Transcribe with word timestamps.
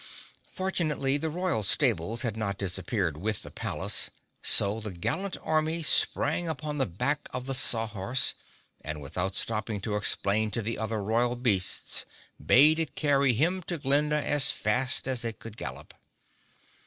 Fortunately 0.51 1.15
the 1.17 1.29
royal 1.29 1.61
stables 1.61 2.23
had 2.23 2.35
not 2.35 2.57
disappeared 2.57 3.17
with 3.17 3.43
the 3.43 3.51
palace, 3.51 4.09
so 4.41 4.79
the 4.79 4.89
gallant 4.91 5.37
army 5.43 5.83
sprang 5.83 6.47
upon 6.49 6.79
the 6.79 6.87
back 6.87 7.29
of 7.31 7.45
the 7.45 7.53
Saw 7.53 7.85
Horse, 7.85 8.33
and 8.83 8.99
without 8.99 9.35
stopping 9.35 9.79
to 9.81 9.95
explain 9.95 10.49
to 10.49 10.63
the 10.63 10.79
other 10.79 11.03
royal 11.03 11.35
beasts, 11.35 12.03
bade 12.43 12.79
it 12.79 12.95
carry 12.95 13.33
him 13.33 13.61
to 13.67 13.77
Glinda 13.77 14.25
as 14.25 14.49
fast 14.49 15.07
as 15.07 15.23
it 15.23 15.37
could 15.37 15.55
gallop. 15.55 15.93